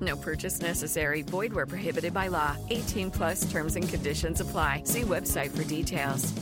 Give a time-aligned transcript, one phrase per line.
[0.00, 1.22] No purchase necessary.
[1.22, 2.56] Void where prohibited by law.
[2.70, 4.82] 18 plus terms and conditions apply.
[4.84, 6.32] See website for details.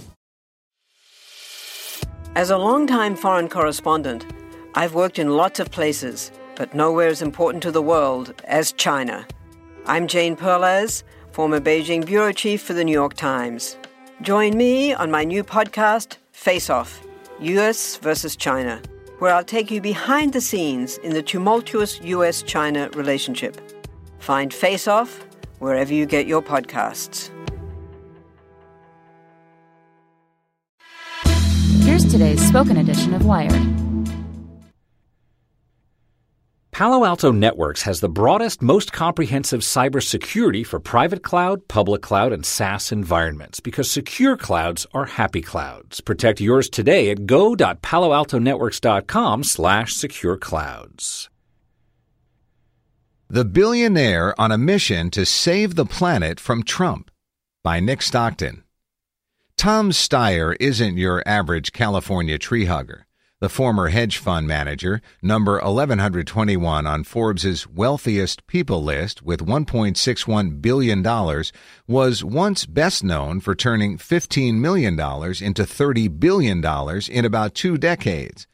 [2.34, 4.24] As a longtime foreign correspondent,
[4.74, 9.26] I've worked in lots of places, but nowhere as important to the world as China.
[9.86, 11.02] I'm Jane Perlez,
[11.32, 13.76] former Beijing bureau chief for the New York Times.
[14.22, 17.00] Join me on my new podcast, Face Off
[17.40, 18.82] US versus China,
[19.18, 23.60] where I'll take you behind the scenes in the tumultuous US China relationship.
[24.18, 25.24] Find Face Off
[25.58, 27.30] wherever you get your podcasts.
[31.82, 33.87] Here's today's spoken edition of Wired.
[36.78, 42.46] Palo Alto Networks has the broadest, most comprehensive cybersecurity for private cloud, public cloud, and
[42.46, 46.00] SaaS environments because secure clouds are happy clouds.
[46.00, 51.28] Protect yours today at go.paloaltonetworks.com slash secure clouds.
[53.28, 57.10] The Billionaire on a Mission to Save the Planet from Trump
[57.64, 58.62] by Nick Stockton.
[59.56, 63.07] Tom Steyer isn't your average California tree hugger.
[63.40, 71.44] The former hedge fund manager, number 1121 on Forbes' wealthiest people list with $1.61 billion,
[71.86, 76.64] was once best known for turning $15 million into $30 billion
[77.08, 78.48] in about two decades.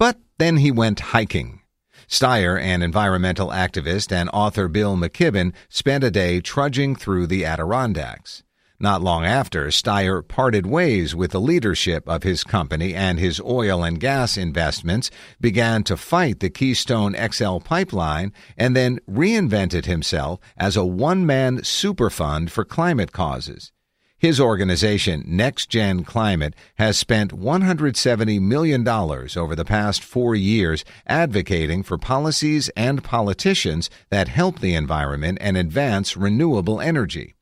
[0.00, 1.60] But then he went hiking.
[2.08, 8.42] Steyer, an environmental activist, and author Bill McKibben spent a day trudging through the Adirondacks.
[8.84, 13.82] Not long after, Steyer parted ways with the leadership of his company and his oil
[13.82, 20.76] and gas investments, began to fight the Keystone XL pipeline, and then reinvented himself as
[20.76, 23.72] a one man superfund for climate causes.
[24.18, 31.84] His organization, Next Gen Climate, has spent $170 million over the past four years advocating
[31.84, 37.34] for policies and politicians that help the environment and advance renewable energy.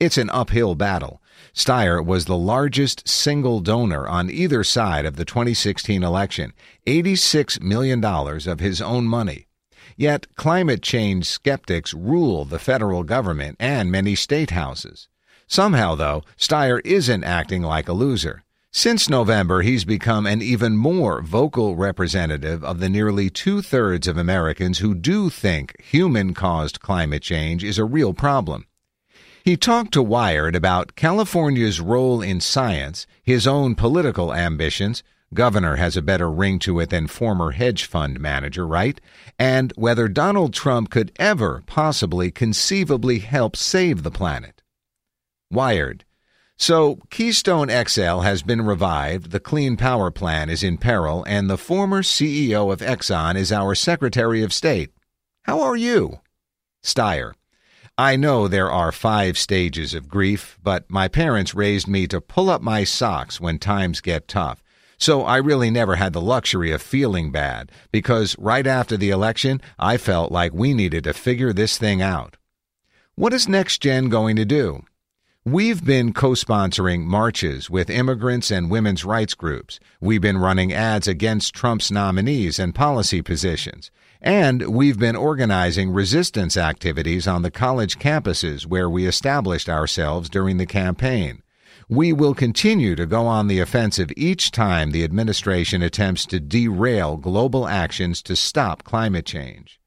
[0.00, 1.22] It's an uphill battle.
[1.54, 6.52] Steyer was the largest single donor on either side of the 2016 election,
[6.84, 9.46] $86 million of his own money.
[9.96, 15.08] Yet climate change skeptics rule the federal government and many state houses.
[15.46, 18.42] Somehow, though, Steyer isn't acting like a loser.
[18.72, 24.18] Since November, he's become an even more vocal representative of the nearly two thirds of
[24.18, 28.66] Americans who do think human caused climate change is a real problem.
[29.44, 35.02] He talked to Wired about California's role in science, his own political ambitions,
[35.34, 38.98] governor has a better ring to it than former hedge fund manager, right?
[39.38, 44.62] And whether Donald Trump could ever possibly conceivably help save the planet.
[45.50, 46.06] Wired.
[46.56, 51.58] So, Keystone XL has been revived, the Clean Power Plan is in peril, and the
[51.58, 54.94] former CEO of Exxon is our Secretary of State.
[55.42, 56.20] How are you?
[56.82, 57.34] Steyer.
[57.96, 62.50] I know there are five stages of grief, but my parents raised me to pull
[62.50, 64.64] up my socks when times get tough.
[64.98, 69.60] So I really never had the luxury of feeling bad, because right after the election,
[69.78, 72.36] I felt like we needed to figure this thing out.
[73.14, 74.84] What is Next Gen going to do?
[75.46, 79.78] We've been co sponsoring marches with immigrants and women's rights groups.
[80.00, 83.90] We've been running ads against Trump's nominees and policy positions.
[84.22, 90.56] And we've been organizing resistance activities on the college campuses where we established ourselves during
[90.56, 91.42] the campaign.
[91.90, 97.18] We will continue to go on the offensive each time the administration attempts to derail
[97.18, 99.78] global actions to stop climate change.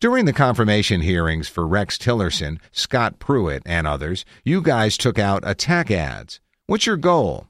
[0.00, 5.42] During the confirmation hearings for Rex Tillerson, Scott Pruitt, and others, you guys took out
[5.42, 6.38] attack ads.
[6.66, 7.48] What's your goal?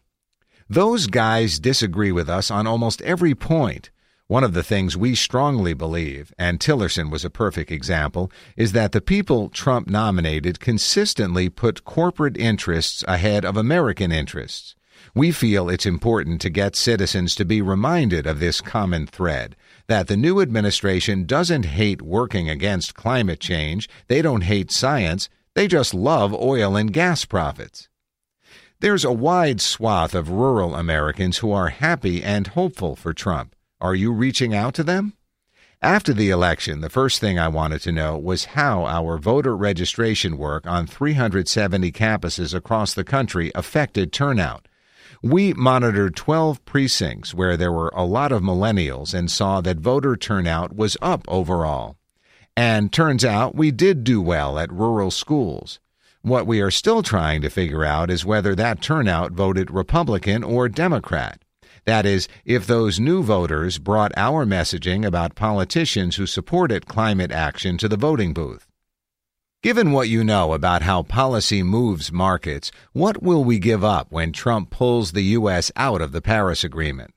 [0.67, 3.91] Those guys disagree with us on almost every point.
[4.29, 8.93] One of the things we strongly believe, and Tillerson was a perfect example, is that
[8.93, 14.75] the people Trump nominated consistently put corporate interests ahead of American interests.
[15.15, 19.55] We feel it's important to get citizens to be reminded of this common thread
[19.89, 25.67] that the new administration doesn't hate working against climate change, they don't hate science, they
[25.67, 27.89] just love oil and gas profits.
[28.81, 33.57] There's a wide swath of rural Americans who are happy and hopeful for Trump.
[33.81, 35.15] Are you reaching out to them?
[35.81, 40.37] After the election, the first thing I wanted to know was how our voter registration
[40.37, 44.69] work on 370 campuses across the country affected turnout.
[45.23, 50.17] We monitored 12 precincts where there were a lot of millennials and saw that voter
[50.17, 51.97] turnout was up overall.
[52.57, 55.81] And turns out we did do well at rural schools.
[56.23, 60.69] What we are still trying to figure out is whether that turnout voted Republican or
[60.69, 61.43] Democrat.
[61.85, 67.77] That is, if those new voters brought our messaging about politicians who supported climate action
[67.79, 68.68] to the voting booth.
[69.61, 74.31] Given what you know about how policy moves markets, what will we give up when
[74.31, 75.73] Trump pulls the U.S.
[75.75, 77.11] out of the Paris Agreement?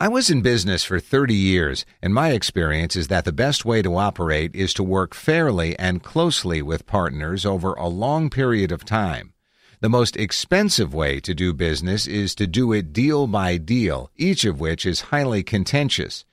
[0.00, 3.82] I was in business for 30 years, and my experience is that the best way
[3.82, 8.86] to operate is to work fairly and closely with partners over a long period of
[8.86, 9.34] time.
[9.82, 14.46] The most expensive way to do business is to do it deal by deal, each
[14.46, 16.24] of which is highly contentious.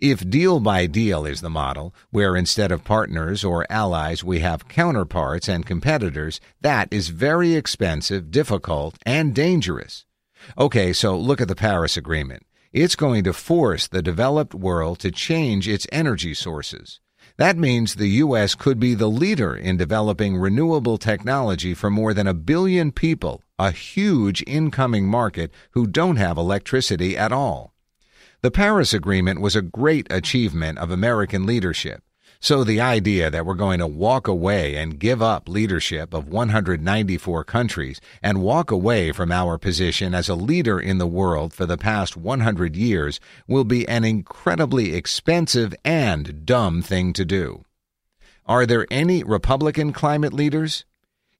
[0.00, 4.68] If deal by deal is the model, where instead of partners or allies we have
[4.68, 10.04] counterparts and competitors, that is very expensive, difficult, and dangerous.
[10.58, 12.44] Okay, so look at the Paris Agreement.
[12.72, 17.00] It's going to force the developed world to change its energy sources.
[17.36, 18.54] That means the U.S.
[18.54, 23.72] could be the leader in developing renewable technology for more than a billion people, a
[23.72, 27.73] huge incoming market who don't have electricity at all.
[28.44, 32.02] The Paris Agreement was a great achievement of American leadership.
[32.40, 37.42] So the idea that we're going to walk away and give up leadership of 194
[37.44, 41.78] countries and walk away from our position as a leader in the world for the
[41.78, 43.18] past 100 years
[43.48, 47.64] will be an incredibly expensive and dumb thing to do.
[48.44, 50.84] Are there any Republican climate leaders?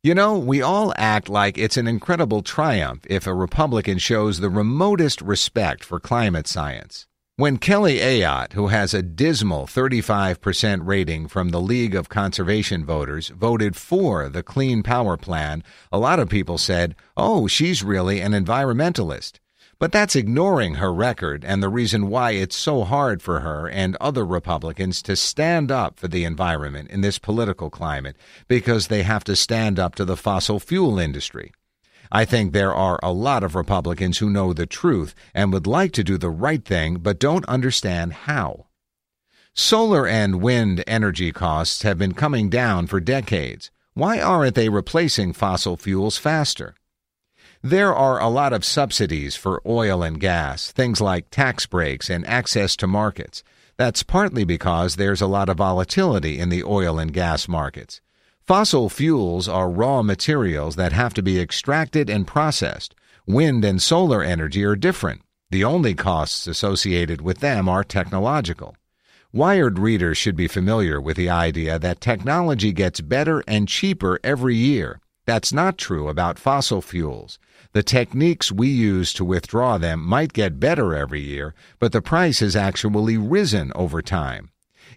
[0.04, 4.50] You know, we all act like it's an incredible triumph if a Republican shows the
[4.50, 7.06] remotest respect for climate science.
[7.36, 13.28] When Kelly Ayotte, who has a dismal 35% rating from the League of Conservation Voters,
[13.28, 18.32] voted for the Clean Power Plan, a lot of people said, oh, she's really an
[18.32, 19.38] environmentalist.
[19.78, 23.96] But that's ignoring her record and the reason why it's so hard for her and
[23.96, 28.16] other Republicans to stand up for the environment in this political climate
[28.46, 31.52] because they have to stand up to the fossil fuel industry.
[32.12, 35.92] I think there are a lot of Republicans who know the truth and would like
[35.92, 38.66] to do the right thing but don't understand how.
[39.54, 43.70] Solar and wind energy costs have been coming down for decades.
[43.94, 46.74] Why aren't they replacing fossil fuels faster?
[47.66, 52.26] There are a lot of subsidies for oil and gas, things like tax breaks and
[52.26, 53.42] access to markets.
[53.78, 58.02] That's partly because there's a lot of volatility in the oil and gas markets.
[58.42, 62.94] Fossil fuels are raw materials that have to be extracted and processed.
[63.26, 65.22] Wind and solar energy are different.
[65.48, 68.76] The only costs associated with them are technological.
[69.32, 74.54] Wired readers should be familiar with the idea that technology gets better and cheaper every
[74.54, 75.00] year.
[75.26, 77.38] That's not true about fossil fuels.
[77.72, 82.40] The techniques we use to withdraw them might get better every year, but the price
[82.40, 84.50] has actually risen over time.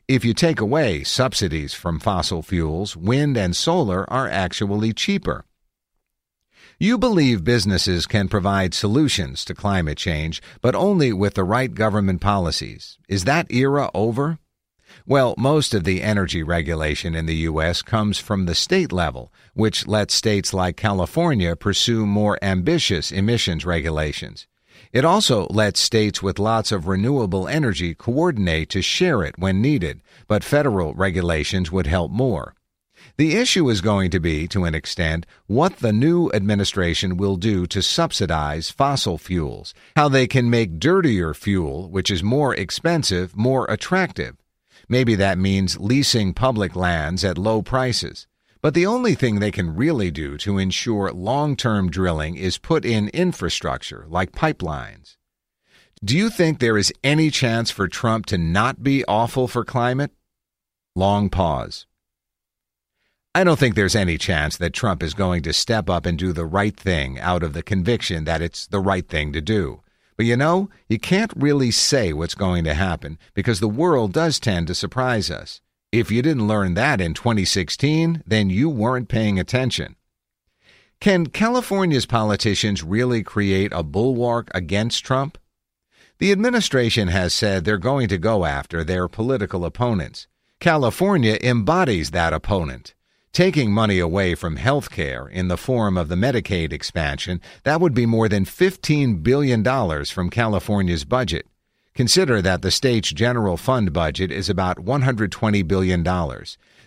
[0.08, 5.46] If you take away subsidies from fossil fuels, wind and solar are actually cheaper.
[6.80, 12.22] You believe businesses can provide solutions to climate change, but only with the right government
[12.22, 13.00] policies.
[13.10, 14.40] Is that era over?
[15.06, 17.82] Well, most of the energy regulation in the U.S.
[17.82, 24.48] comes from the state level, which lets states like California pursue more ambitious emissions regulations.
[24.92, 30.02] It also lets states with lots of renewable energy coordinate to share it when needed,
[30.28, 32.54] but federal regulations would help more.
[33.18, 37.66] The issue is going to be, to an extent, what the new administration will do
[37.68, 43.66] to subsidize fossil fuels, how they can make dirtier fuel, which is more expensive, more
[43.70, 44.36] attractive.
[44.90, 48.28] Maybe that means leasing public lands at low prices.
[48.62, 52.86] But the only thing they can really do to ensure long term drilling is put
[52.86, 55.18] in infrastructure like pipelines.
[56.04, 60.12] Do you think there is any chance for Trump to not be awful for climate?
[60.96, 61.86] Long pause.
[63.34, 66.34] I don't think there's any chance that Trump is going to step up and do
[66.34, 69.82] the right thing out of the conviction that it's the right thing to do.
[70.18, 74.40] But you know, you can't really say what's going to happen because the world does
[74.40, 75.62] tend to surprise us.
[75.92, 79.96] If you didn't learn that in 2016, then you weren't paying attention.
[81.00, 85.38] Can California's politicians really create a bulwark against Trump?
[86.18, 90.28] The administration has said they're going to go after their political opponents.
[90.60, 92.96] California embodies that opponent.
[93.34, 97.94] Taking money away from health care in the form of the Medicaid expansion, that would
[97.94, 99.64] be more than $15 billion
[100.06, 101.48] from California's budget.
[101.98, 106.04] Consider that the state's general fund budget is about $120 billion.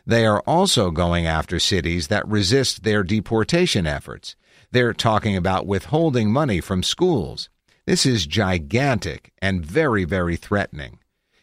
[0.06, 4.36] They are also going after cities that resist their deportation efforts.
[4.70, 7.48] They're talking about withholding money from schools.
[7.86, 10.99] This is gigantic and very, very threatening.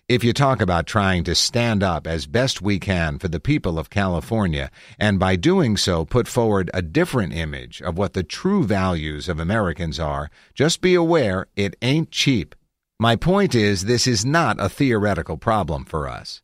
[0.09, 3.77] If you talk about trying to stand up as best we can for the people
[3.77, 8.63] of California, and by doing so put forward a different image of what the true
[8.63, 12.55] values of Americans are, just be aware it ain't cheap.
[12.97, 16.41] My point is, this is not a theoretical problem for us.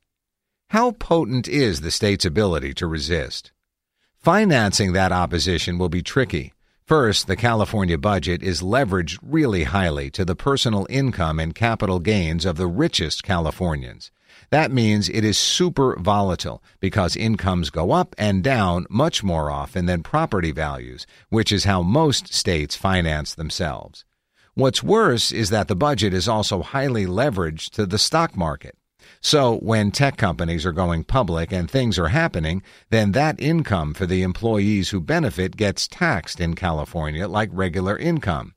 [0.72, 3.53] How potent is the state's ability to resist?
[4.17, 6.51] Financing that opposition will be tricky.
[6.86, 12.44] First, the California budget is leveraged really highly to the personal income and capital gains
[12.44, 14.12] of the richest Californians.
[14.50, 19.86] That means it is super volatile because incomes go up and down much more often
[19.86, 24.04] than property values, which is how most states finance themselves.
[24.54, 28.75] What's worse is that the budget is also highly leveraged to the stock market.
[29.24, 34.06] So when tech companies are going public and things are happening, then that income for
[34.06, 38.53] the employees who benefit gets taxed in California like regular income.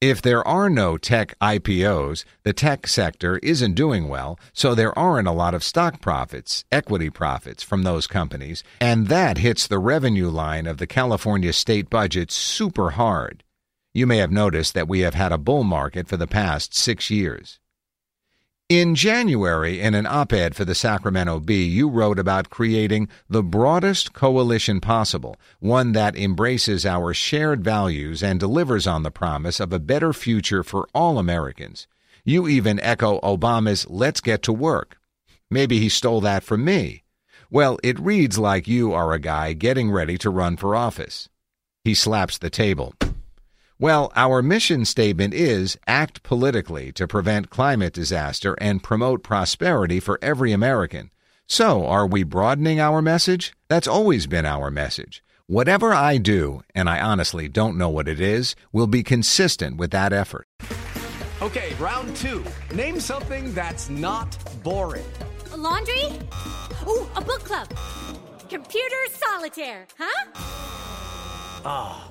[0.00, 5.26] If there are no tech IPOs, the tech sector isn't doing well, so there aren't
[5.26, 10.28] a lot of stock profits, equity profits from those companies, and that hits the revenue
[10.28, 13.42] line of the California state budget super hard.
[13.92, 17.10] You may have noticed that we have had a bull market for the past six
[17.10, 17.58] years.
[18.68, 23.44] In January, in an op ed for the Sacramento Bee, you wrote about creating the
[23.44, 29.72] broadest coalition possible, one that embraces our shared values and delivers on the promise of
[29.72, 31.86] a better future for all Americans.
[32.24, 34.98] You even echo Obama's Let's Get to Work.
[35.48, 37.04] Maybe he stole that from me.
[37.48, 41.28] Well, it reads like you are a guy getting ready to run for office.
[41.84, 42.94] He slaps the table.
[43.78, 50.18] Well, our mission statement is act politically to prevent climate disaster and promote prosperity for
[50.22, 51.10] every American.
[51.46, 53.52] So, are we broadening our message?
[53.68, 55.22] That's always been our message.
[55.46, 59.90] Whatever I do, and I honestly don't know what it is, will be consistent with
[59.90, 60.46] that effort.
[61.42, 62.42] Okay, round two.
[62.74, 65.04] Name something that's not boring.
[65.52, 66.18] A laundry?
[66.88, 67.68] Ooh, a book club.
[68.48, 70.30] Computer solitaire, huh?
[71.62, 72.10] Ah.